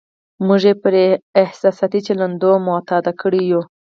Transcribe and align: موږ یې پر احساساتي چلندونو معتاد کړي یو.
موږ 0.45 0.61
یې 0.69 0.73
پر 0.83 0.93
احساساتي 1.43 1.99
چلندونو 2.07 2.63
معتاد 2.67 3.05
کړي 3.21 3.41
یو. 3.51 3.61